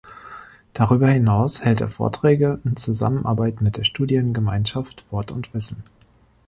Darüber 0.73 1.09
hinaus 1.09 1.63
hält 1.63 1.79
er 1.79 1.87
Vorträge 1.87 2.59
in 2.65 2.75
Zusammenarbeit 2.75 3.61
mit 3.61 3.77
der 3.77 3.83
Studiengemeinschaft 3.83 5.05
Wort 5.11 5.29
und 5.29 5.53
Wissen. 5.53 5.83